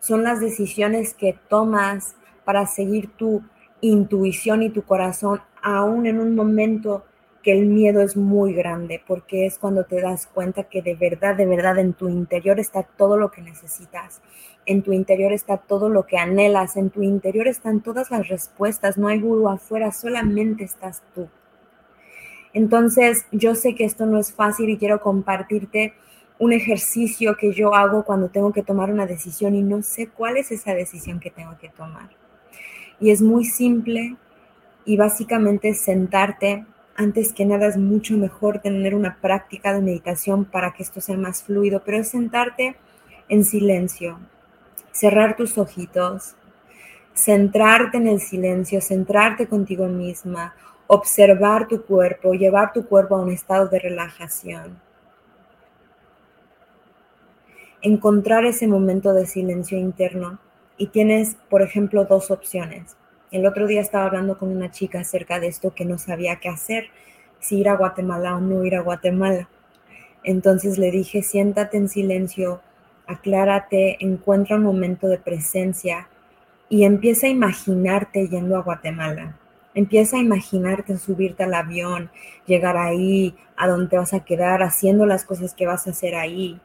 son 0.00 0.22
las 0.22 0.40
decisiones 0.40 1.14
que 1.14 1.38
tomas 1.48 2.16
para 2.44 2.66
seguir 2.66 3.10
tu 3.16 3.42
intuición 3.80 4.62
y 4.62 4.70
tu 4.70 4.82
corazón, 4.82 5.40
aún 5.62 6.06
en 6.06 6.20
un 6.20 6.34
momento 6.34 7.04
que 7.42 7.52
el 7.52 7.66
miedo 7.66 8.00
es 8.00 8.16
muy 8.16 8.52
grande, 8.52 9.02
porque 9.06 9.46
es 9.46 9.58
cuando 9.58 9.84
te 9.84 10.00
das 10.00 10.26
cuenta 10.26 10.64
que 10.64 10.82
de 10.82 10.94
verdad, 10.94 11.36
de 11.36 11.46
verdad 11.46 11.78
en 11.78 11.94
tu 11.94 12.08
interior 12.08 12.58
está 12.58 12.82
todo 12.82 13.16
lo 13.16 13.30
que 13.30 13.42
necesitas, 13.42 14.20
en 14.66 14.82
tu 14.82 14.92
interior 14.92 15.32
está 15.32 15.56
todo 15.56 15.88
lo 15.88 16.06
que 16.06 16.18
anhelas, 16.18 16.76
en 16.76 16.90
tu 16.90 17.02
interior 17.02 17.46
están 17.46 17.80
todas 17.80 18.10
las 18.10 18.28
respuestas, 18.28 18.98
no 18.98 19.08
hay 19.08 19.20
gurú 19.20 19.48
afuera, 19.48 19.92
solamente 19.92 20.64
estás 20.64 21.02
tú. 21.14 21.28
Entonces, 22.52 23.26
yo 23.30 23.54
sé 23.54 23.74
que 23.74 23.84
esto 23.84 24.04
no 24.06 24.18
es 24.18 24.32
fácil 24.32 24.68
y 24.70 24.78
quiero 24.78 25.00
compartirte 25.00 25.94
un 26.38 26.52
ejercicio 26.52 27.36
que 27.36 27.52
yo 27.52 27.74
hago 27.74 28.04
cuando 28.04 28.28
tengo 28.28 28.52
que 28.52 28.62
tomar 28.62 28.90
una 28.90 29.06
decisión 29.06 29.54
y 29.54 29.62
no 29.62 29.82
sé 29.82 30.08
cuál 30.08 30.36
es 30.36 30.50
esa 30.52 30.74
decisión 30.74 31.20
que 31.20 31.30
tengo 31.30 31.56
que 31.58 31.68
tomar. 31.68 32.10
Y 33.00 33.10
es 33.10 33.22
muy 33.22 33.44
simple 33.44 34.16
y 34.84 34.96
básicamente 34.96 35.74
sentarte 35.74 36.64
antes 36.96 37.32
que 37.32 37.44
nada 37.44 37.66
es 37.66 37.76
mucho 37.76 38.16
mejor 38.16 38.58
tener 38.58 38.94
una 38.94 39.18
práctica 39.20 39.72
de 39.72 39.80
meditación 39.80 40.44
para 40.44 40.72
que 40.72 40.82
esto 40.82 41.00
sea 41.00 41.16
más 41.16 41.44
fluido, 41.44 41.82
pero 41.84 41.98
es 41.98 42.08
sentarte 42.08 42.74
en 43.28 43.44
silencio, 43.44 44.18
cerrar 44.90 45.36
tus 45.36 45.58
ojitos, 45.58 46.34
centrarte 47.14 47.98
en 47.98 48.08
el 48.08 48.20
silencio, 48.20 48.80
centrarte 48.80 49.46
contigo 49.46 49.86
misma, 49.86 50.54
observar 50.88 51.68
tu 51.68 51.82
cuerpo, 51.84 52.32
llevar 52.32 52.72
tu 52.72 52.86
cuerpo 52.86 53.14
a 53.14 53.20
un 53.20 53.30
estado 53.30 53.68
de 53.68 53.78
relajación. 53.78 54.80
Encontrar 57.80 58.44
ese 58.44 58.66
momento 58.66 59.12
de 59.12 59.26
silencio 59.26 59.78
interno 59.78 60.40
y 60.78 60.86
tienes, 60.86 61.36
por 61.50 61.62
ejemplo, 61.62 62.04
dos 62.04 62.30
opciones. 62.30 62.96
El 63.30 63.46
otro 63.46 63.66
día 63.66 63.82
estaba 63.82 64.06
hablando 64.06 64.38
con 64.38 64.48
una 64.48 64.70
chica 64.70 65.00
acerca 65.00 65.38
de 65.38 65.48
esto 65.48 65.74
que 65.74 65.84
no 65.84 65.98
sabía 65.98 66.36
qué 66.36 66.48
hacer, 66.48 66.86
si 67.40 67.58
ir 67.58 67.68
a 67.68 67.76
Guatemala 67.76 68.36
o 68.36 68.40
no 68.40 68.64
ir 68.64 68.74
a 68.76 68.80
Guatemala. 68.80 69.48
Entonces 70.24 70.78
le 70.78 70.90
dije, 70.90 71.22
siéntate 71.22 71.76
en 71.76 71.88
silencio, 71.88 72.62
aclárate, 73.06 73.96
encuentra 74.00 74.56
un 74.56 74.62
momento 74.62 75.08
de 75.08 75.18
presencia 75.18 76.08
y 76.68 76.84
empieza 76.84 77.26
a 77.26 77.30
imaginarte 77.30 78.28
yendo 78.28 78.56
a 78.56 78.62
Guatemala. 78.62 79.36
Empieza 79.74 80.16
a 80.16 80.20
imaginarte 80.20 80.96
subirte 80.96 81.44
al 81.44 81.54
avión, 81.54 82.10
llegar 82.46 82.76
ahí, 82.76 83.36
a 83.56 83.68
donde 83.68 83.88
te 83.88 83.96
vas 83.96 84.14
a 84.14 84.24
quedar, 84.24 84.62
haciendo 84.62 85.06
las 85.06 85.24
cosas 85.24 85.54
que 85.54 85.66
vas 85.66 85.86
a 85.86 85.90
hacer 85.90 86.14
ahí. 86.14 86.60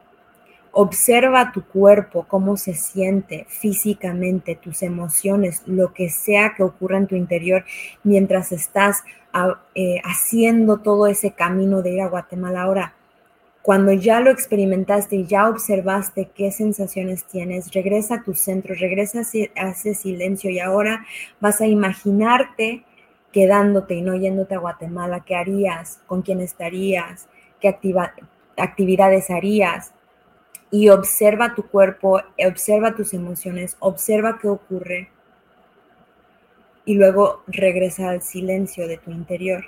Observa 0.76 1.52
tu 1.52 1.64
cuerpo, 1.64 2.26
cómo 2.28 2.58
se 2.58 2.74
siente 2.74 3.46
físicamente, 3.48 4.56
tus 4.56 4.82
emociones, 4.82 5.62
lo 5.68 5.94
que 5.94 6.10
sea 6.10 6.56
que 6.58 6.64
ocurra 6.64 6.98
en 6.98 7.06
tu 7.06 7.16
interior 7.16 7.64
mientras 8.04 8.52
estás 8.52 9.04
eh, 9.76 10.02
haciendo 10.04 10.80
todo 10.80 11.06
ese 11.06 11.34
camino 11.34 11.84
de 11.84 11.92
ir 11.92 12.02
a 12.02 12.10
Guatemala. 12.10 12.64
Ahora, 12.64 12.96
cuando 13.62 13.94
ya 13.94 14.20
lo 14.20 14.32
experimentaste 14.32 15.16
y 15.16 15.26
ya 15.26 15.48
observaste 15.48 16.32
qué 16.36 16.52
sensaciones 16.52 17.24
tienes, 17.26 17.72
regresa 17.72 18.16
a 18.16 18.24
tu 18.24 18.34
centro, 18.34 18.74
regresa 18.74 19.20
a 19.20 19.70
ese 19.70 19.94
silencio 19.94 20.50
y 20.50 20.60
ahora 20.60 21.06
vas 21.40 21.62
a 21.62 21.68
imaginarte 21.68 22.84
quedándote 23.32 23.94
y 23.94 24.02
no 24.02 24.16
yéndote 24.16 24.56
a 24.56 24.60
Guatemala, 24.60 25.24
qué 25.26 25.36
harías, 25.36 26.02
con 26.08 26.24
quién 26.24 26.42
estarías, 26.42 27.28
qué 27.62 27.78
actividades 28.58 29.30
harías, 29.30 29.94
y 30.74 30.90
observa 30.90 31.54
tu 31.54 31.68
cuerpo, 31.68 32.20
observa 32.44 32.96
tus 32.96 33.14
emociones, 33.14 33.78
observa 33.80 34.40
qué 34.42 34.48
ocurre 34.48 35.08
y 36.84 36.96
luego 36.96 37.44
regresa 37.46 38.10
al 38.10 38.24
silencio 38.24 38.88
de 38.88 38.98
tu 38.98 39.12
interior. 39.12 39.66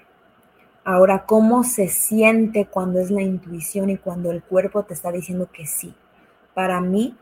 Ahora, 0.83 1.27
¿cómo 1.27 1.63
se 1.63 1.89
siente 1.89 2.65
cuando 2.65 2.99
es 2.99 3.11
la 3.11 3.21
intuición 3.21 3.91
y 3.91 3.97
cuando 3.97 4.31
el 4.31 4.41
cuerpo 4.41 4.81
te 4.81 4.95
está 4.95 5.11
diciendo 5.11 5.47
que 5.53 5.67
sí? 5.67 5.93
Para 6.55 6.81
mí, 6.81 7.15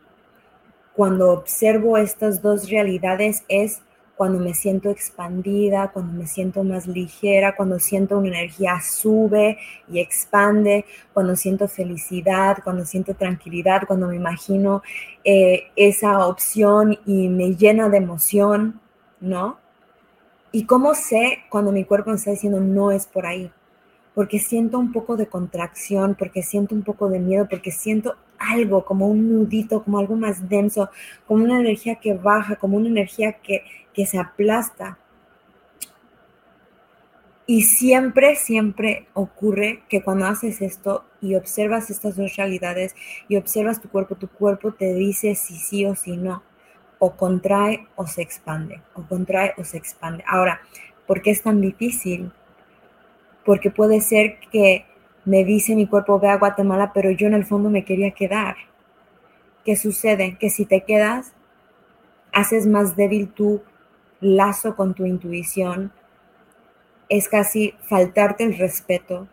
cuando 0.96 1.32
observo 1.32 1.98
estas 1.98 2.42
dos 2.42 2.70
realidades 2.70 3.44
es 3.50 3.82
cuando 4.24 4.39
me 4.39 4.53
siento 4.53 4.89
expandida, 4.89 5.92
cuando 5.92 6.13
me 6.13 6.27
siento 6.27 6.63
más 6.63 6.88
ligera, 6.88 7.58
cuando 7.58 7.77
siento 7.77 8.18
una 8.18 8.30
energía 8.30 8.80
sube 8.80 9.58
y 9.92 10.00
expande, 10.00 10.86
cuando 11.12 11.36
siento 11.36 11.68
felicidad, 11.68 12.60
cuando 12.63 12.86
siento 12.86 13.15
tranquilidad, 13.15 13.82
cuando 13.86 14.08
me 14.08 14.15
imagino 14.15 14.82
eh, 15.25 15.63
esa 15.75 16.25
opción 16.25 16.98
y 17.06 17.27
me 17.27 17.58
llena 17.58 17.89
de 17.89 17.98
emoción, 17.98 18.80
¿no? 19.20 19.58
¿Y 20.53 20.63
cómo 20.68 20.94
sé 20.96 21.39
cuando 21.50 21.74
mi 21.74 21.84
cuerpo 21.84 22.12
me 22.12 22.15
está 22.15 22.32
diciendo 22.32 22.62
no 22.62 22.92
es 22.92 23.06
por 23.06 23.25
ahí? 23.25 23.51
Porque 24.15 24.39
siento 24.39 24.77
un 24.79 24.91
poco 24.91 25.17
de 25.17 25.27
contracción, 25.27 26.15
porque 26.15 26.43
siento 26.43 26.75
un 26.75 26.84
poco 26.84 27.10
de 27.10 27.20
miedo, 27.20 27.48
porque 27.50 27.72
siento 27.72 28.15
algo 28.38 28.86
como 28.86 29.08
un 29.08 29.32
nudito, 29.32 29.84
como 29.84 30.00
algo 30.00 30.15
más 30.15 30.48
denso, 30.50 30.89
como 31.25 31.43
una 31.43 31.60
energía 31.60 31.96
que 31.96 32.13
baja, 32.13 32.58
como 32.58 32.77
una 32.77 32.89
energía 32.89 33.34
que 33.34 33.63
que 33.93 34.05
se 34.05 34.17
aplasta. 34.17 34.98
Y 37.46 37.63
siempre, 37.63 38.36
siempre 38.36 39.08
ocurre 39.13 39.84
que 39.89 40.01
cuando 40.01 40.25
haces 40.25 40.62
esto 40.62 41.05
y 41.22 41.36
observas 41.36 41.89
estas 41.89 42.15
dos 42.15 42.36
realidades 42.36 42.96
y 43.27 43.36
observas 43.36 43.82
tu 43.82 43.89
cuerpo, 43.89 44.15
tu 44.15 44.29
cuerpo 44.29 44.74
te 44.74 44.93
dice 44.93 45.36
si 45.36 45.55
sí 45.55 45.86
o 45.86 45.93
si 45.93 46.15
no, 46.15 46.41
o 47.00 47.15
contrae 47.17 47.88
o 47.96 48.08
se 48.08 48.22
expande, 48.22 48.82
o 48.93 49.03
contrae 49.03 49.53
o 49.58 49.65
se 49.65 49.77
expande. 49.77 50.24
Ahora, 50.25 50.62
¿por 51.05 51.22
qué 51.22 51.32
es 51.32 51.43
tan 51.43 51.60
difícil? 51.60 52.32
Porque 53.46 53.72
puede 53.72 54.02
ser 54.02 54.40
que 54.52 54.86
me 55.26 55.44
dice 55.44 55.76
mi 55.76 55.88
cuerpo, 55.88 56.20
ve 56.20 56.30
a 56.30 56.38
Guatemala, 56.38 56.92
pero 56.94 57.12
yo 57.12 57.28
en 57.28 57.34
el 57.34 57.46
fondo 57.46 57.70
me 57.70 57.86
quería 57.86 58.12
quedar. 58.12 58.56
¿Qué 59.64 59.76
sucede? 59.76 60.38
Que 60.40 60.50
si 60.50 60.66
te 60.66 60.82
quedas, 60.82 61.34
haces 62.34 62.68
más 62.68 62.96
débil 62.96 63.30
tu 63.30 63.62
lazo 64.20 64.76
con 64.76 64.94
tu 64.94 65.06
intuición, 65.06 65.92
es 67.10 67.27
casi 67.29 67.75
faltarte 67.84 68.44
el 68.44 68.58
respeto, 68.58 69.27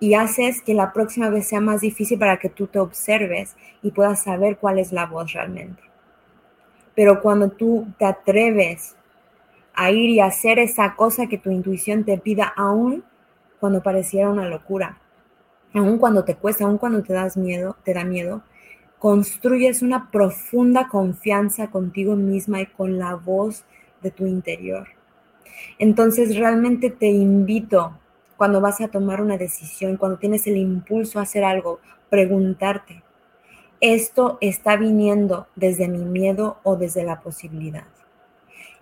Y 0.00 0.14
haces 0.14 0.60
que 0.62 0.74
la 0.74 0.92
próxima 0.92 1.30
vez 1.30 1.46
sea 1.46 1.60
más 1.60 1.80
difícil 1.80 2.18
para 2.18 2.36
que 2.38 2.48
tú 2.48 2.66
te 2.66 2.80
observes 2.80 3.56
y 3.82 3.92
puedas 3.92 4.24
saber 4.24 4.58
cuál 4.58 4.80
es 4.80 4.90
la 4.90 5.06
voz 5.06 5.32
realmente. 5.32 5.80
Pero 6.96 7.22
cuando 7.22 7.50
tú 7.50 7.86
te 7.98 8.04
atreves 8.04 8.96
a 9.74 9.90
ir 9.90 10.10
y 10.10 10.20
hacer 10.20 10.58
esa 10.58 10.94
cosa 10.94 11.26
que 11.26 11.38
tu 11.38 11.50
intuición 11.50 12.04
te 12.04 12.18
pida, 12.18 12.52
aún 12.56 13.04
cuando 13.60 13.82
pareciera 13.82 14.30
una 14.30 14.48
locura, 14.48 14.98
aún 15.74 15.98
cuando 15.98 16.24
te 16.24 16.36
cuesta, 16.36 16.64
aún 16.64 16.78
cuando 16.78 17.02
te 17.02 17.12
das 17.12 17.36
miedo, 17.36 17.76
te 17.84 17.94
da 17.94 18.04
miedo, 18.04 18.42
construyes 18.98 19.82
una 19.82 20.10
profunda 20.10 20.88
confianza 20.88 21.70
contigo 21.70 22.16
misma 22.16 22.60
y 22.60 22.66
con 22.66 22.98
la 22.98 23.14
voz 23.14 23.64
de 24.02 24.10
tu 24.10 24.26
interior. 24.26 24.88
Entonces 25.78 26.36
realmente 26.36 26.90
te 26.90 27.08
invito 27.08 27.98
cuando 28.36 28.60
vas 28.60 28.80
a 28.80 28.88
tomar 28.88 29.20
una 29.20 29.38
decisión, 29.38 29.96
cuando 29.96 30.18
tienes 30.18 30.46
el 30.46 30.56
impulso 30.56 31.18
a 31.18 31.22
hacer 31.22 31.44
algo, 31.44 31.80
preguntarte, 32.10 33.02
¿esto 33.80 34.38
está 34.40 34.76
viniendo 34.76 35.46
desde 35.56 35.88
mi 35.88 36.04
miedo 36.04 36.58
o 36.62 36.76
desde 36.76 37.04
la 37.04 37.20
posibilidad? 37.20 37.84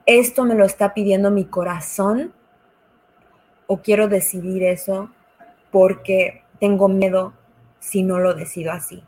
¿Esto 0.06 0.44
me 0.44 0.54
lo 0.54 0.64
está 0.64 0.94
pidiendo 0.94 1.30
mi 1.30 1.44
corazón 1.44 2.32
o 3.66 3.78
quiero 3.78 4.08
decidir 4.08 4.62
eso 4.64 5.10
porque 5.70 6.42
tengo 6.58 6.88
miedo 6.88 7.32
si 7.78 8.02
no 8.02 8.18
lo 8.18 8.34
decido 8.34 8.72
así? 8.72 9.04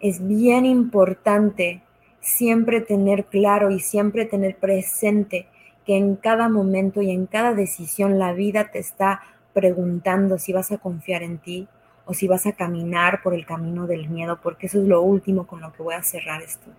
es 0.00 0.26
bien 0.26 0.66
importante 0.66 1.82
siempre 2.20 2.80
tener 2.80 3.26
claro 3.26 3.70
y 3.70 3.80
siempre 3.80 4.24
tener 4.24 4.56
presente 4.56 5.46
que 5.84 5.96
en 5.96 6.16
cada 6.16 6.48
momento 6.48 7.00
y 7.00 7.10
en 7.10 7.26
cada 7.26 7.54
decisión 7.54 8.18
la 8.18 8.32
vida 8.32 8.70
te 8.70 8.78
está 8.78 9.22
preguntando 9.54 10.38
si 10.38 10.52
vas 10.52 10.70
a 10.70 10.78
confiar 10.78 11.22
en 11.22 11.38
ti 11.38 11.68
o 12.04 12.14
si 12.14 12.28
vas 12.28 12.46
a 12.46 12.52
caminar 12.52 13.22
por 13.22 13.34
el 13.34 13.46
camino 13.46 13.86
del 13.86 14.08
miedo, 14.08 14.38
porque 14.42 14.66
eso 14.66 14.80
es 14.80 14.86
lo 14.86 15.02
último 15.02 15.46
con 15.46 15.60
lo 15.60 15.72
que 15.72 15.82
voy 15.82 15.94
a 15.94 16.02
cerrar 16.02 16.42
esto. 16.42 16.70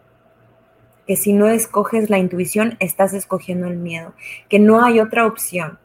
Que 1.10 1.16
si 1.16 1.34
no 1.34 1.48
escoges 1.48 2.12
la 2.12 2.20
intuición, 2.20 2.78
estás 2.80 3.14
escogiendo 3.14 3.66
el 3.66 3.78
miedo, 3.78 4.14
que 4.48 4.60
no 4.60 4.86
hay 4.86 5.00
otra 5.00 5.26
opción, 5.26 5.80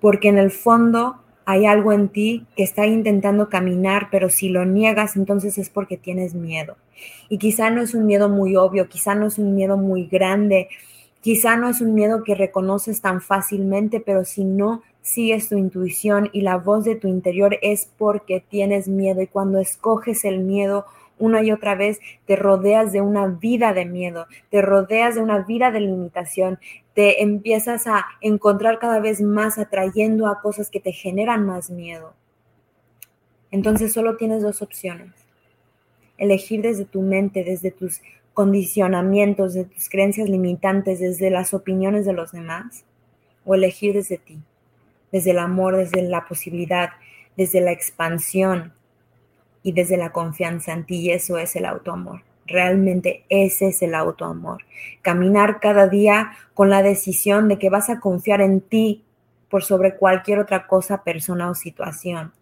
porque 0.00 0.26
en 0.26 0.36
el 0.36 0.50
fondo 0.50 1.20
hay 1.44 1.64
algo 1.64 1.92
en 1.92 2.08
ti 2.08 2.44
que 2.56 2.64
está 2.64 2.84
intentando 2.88 3.48
caminar, 3.48 4.08
pero 4.10 4.30
si 4.30 4.48
lo 4.48 4.64
niegas, 4.64 5.14
entonces 5.14 5.58
es 5.58 5.70
porque 5.70 5.96
tienes 5.96 6.34
miedo. 6.34 6.76
Y 7.28 7.38
quizá 7.38 7.70
no 7.70 7.82
es 7.82 7.94
un 7.94 8.04
miedo 8.04 8.28
muy 8.28 8.56
obvio, 8.56 8.88
quizá 8.88 9.14
no 9.14 9.28
es 9.28 9.38
un 9.38 9.54
miedo 9.54 9.76
muy 9.76 10.06
grande, 10.06 10.68
quizá 11.20 11.54
no 11.54 11.68
es 11.68 11.80
un 11.80 11.94
miedo 11.94 12.24
que 12.24 12.34
reconoces 12.34 13.00
tan 13.00 13.20
fácilmente, 13.20 14.00
pero 14.00 14.24
si 14.24 14.42
no 14.42 14.82
sigues 15.02 15.50
tu 15.50 15.56
intuición 15.56 16.30
y 16.32 16.40
la 16.40 16.56
voz 16.56 16.84
de 16.84 16.96
tu 16.96 17.06
interior 17.06 17.60
es 17.62 17.88
porque 17.96 18.40
tienes 18.40 18.88
miedo. 18.88 19.22
Y 19.22 19.28
cuando 19.28 19.60
escoges 19.60 20.24
el 20.24 20.40
miedo, 20.40 20.86
una 21.18 21.42
y 21.42 21.52
otra 21.52 21.74
vez 21.74 22.00
te 22.26 22.36
rodeas 22.36 22.92
de 22.92 23.00
una 23.00 23.26
vida 23.26 23.72
de 23.72 23.84
miedo, 23.84 24.26
te 24.50 24.62
rodeas 24.62 25.14
de 25.14 25.20
una 25.20 25.38
vida 25.38 25.70
de 25.70 25.80
limitación, 25.80 26.58
te 26.94 27.22
empiezas 27.22 27.86
a 27.86 28.06
encontrar 28.20 28.78
cada 28.78 29.00
vez 29.00 29.20
más 29.20 29.58
atrayendo 29.58 30.26
a 30.26 30.40
cosas 30.40 30.70
que 30.70 30.80
te 30.80 30.92
generan 30.92 31.46
más 31.46 31.70
miedo. 31.70 32.14
Entonces 33.50 33.92
solo 33.92 34.16
tienes 34.16 34.42
dos 34.42 34.62
opciones. 34.62 35.10
Elegir 36.18 36.62
desde 36.62 36.84
tu 36.84 37.02
mente, 37.02 37.44
desde 37.44 37.70
tus 37.70 38.00
condicionamientos, 38.34 39.54
de 39.54 39.64
tus 39.64 39.88
creencias 39.88 40.28
limitantes, 40.28 41.00
desde 41.00 41.30
las 41.30 41.52
opiniones 41.52 42.06
de 42.06 42.14
los 42.14 42.32
demás, 42.32 42.84
o 43.44 43.54
elegir 43.54 43.94
desde 43.94 44.18
ti, 44.18 44.38
desde 45.10 45.32
el 45.32 45.38
amor, 45.38 45.76
desde 45.76 46.02
la 46.02 46.26
posibilidad, 46.26 46.90
desde 47.36 47.60
la 47.60 47.72
expansión 47.72 48.72
y 49.62 49.72
desde 49.72 49.96
la 49.96 50.12
confianza 50.12 50.72
en 50.72 50.84
ti, 50.84 51.00
y 51.00 51.10
eso 51.10 51.38
es 51.38 51.56
el 51.56 51.66
autoamor. 51.66 52.22
Realmente 52.46 53.24
ese 53.28 53.68
es 53.68 53.82
el 53.82 53.94
autoamor. 53.94 54.64
Caminar 55.00 55.60
cada 55.60 55.88
día 55.88 56.32
con 56.54 56.70
la 56.70 56.82
decisión 56.82 57.48
de 57.48 57.58
que 57.58 57.70
vas 57.70 57.88
a 57.88 58.00
confiar 58.00 58.40
en 58.40 58.60
ti 58.60 59.04
por 59.48 59.62
sobre 59.62 59.96
cualquier 59.96 60.38
otra 60.38 60.66
cosa, 60.66 61.04
persona 61.04 61.50
o 61.50 61.54
situación. 61.54 62.32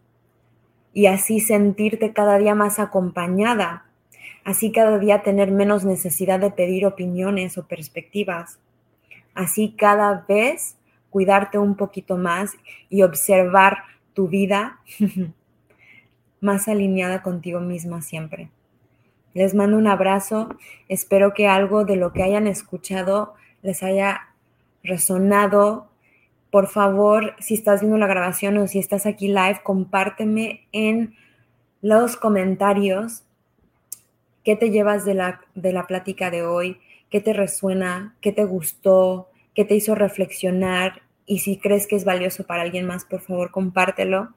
Y 0.93 1.07
así 1.07 1.41
sentirte 1.41 2.13
cada 2.13 2.39
día 2.39 2.55
más 2.55 2.79
acompañada. 2.79 3.85
Así 4.45 4.73
cada 4.73 4.99
día 4.99 5.23
tener 5.23 5.51
menos 5.51 5.85
necesidad 5.85 6.41
de 6.41 6.51
pedir 6.51 6.87
opiniones 6.87 7.59
o 7.59 7.67
perspectivas. 7.67 8.59
Así 9.35 9.75
cada 9.77 10.25
vez 10.27 10.77
cuidarte 11.11 11.59
un 11.59 11.77
poquito 11.77 12.17
más 12.17 12.53
y 12.89 13.03
observar 13.03 13.79
tu 14.15 14.29
vida 14.29 14.81
más 16.41 16.69
alineada 16.69 17.23
contigo 17.23 17.61
misma 17.61 18.03
siempre. 18.03 18.51
Les 19.35 19.55
mando 19.55 19.77
un 19.77 19.87
abrazo. 19.87 20.49
Espero 20.89 21.35
que 21.35 21.47
algo 21.47 21.85
de 21.85 21.97
lo 21.97 22.13
que 22.13 22.23
hayan 22.23 22.47
escuchado 22.47 23.35
les 23.63 23.83
haya 23.83 24.29
resonado. 24.83 25.89
Por 26.51 26.67
favor, 26.67 27.37
si 27.39 27.55
estás 27.55 27.81
viendo 27.81 27.99
la 27.99 28.09
grabación 28.09 28.59
o 28.59 28.67
si 28.67 28.79
estás 28.79 29.07
aquí 29.07 29.29
live, 29.29 29.61
compárteme 29.63 30.67
en 30.73 31.15
los 31.81 32.17
comentarios 32.17 33.23
qué 34.43 34.57
te 34.57 34.71
llevas 34.71 35.05
de 35.05 35.15
la, 35.15 35.41
de 35.55 35.73
la 35.73 35.87
plática 35.87 36.31
de 36.31 36.43
hoy, 36.43 36.79
qué 37.09 37.21
te 37.21 37.33
resuena, 37.33 38.17
qué 38.21 38.33
te 38.33 38.45
gustó, 38.45 39.29
qué 39.55 39.65
te 39.65 39.75
hizo 39.75 39.95
reflexionar 39.95 41.03
y 41.27 41.39
si 41.39 41.59
crees 41.59 41.87
que 41.87 41.95
es 41.95 42.05
valioso 42.05 42.45
para 42.45 42.63
alguien 42.63 42.87
más, 42.87 43.05
por 43.05 43.21
favor, 43.21 43.53
compártelo. 43.53 44.31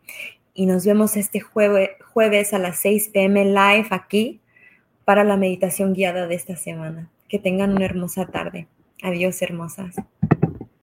Y 0.53 0.65
nos 0.65 0.85
vemos 0.85 1.17
este 1.17 1.39
jueves 1.39 2.53
a 2.53 2.59
las 2.59 2.77
6 2.79 3.09
pm 3.09 3.45
live 3.45 3.87
aquí 3.89 4.39
para 5.05 5.23
la 5.23 5.37
meditación 5.37 5.93
guiada 5.93 6.27
de 6.27 6.35
esta 6.35 6.55
semana. 6.55 7.09
Que 7.27 7.39
tengan 7.39 7.73
una 7.73 7.85
hermosa 7.85 8.27
tarde. 8.27 8.67
Adiós, 9.01 9.41
hermosas. 9.41 9.95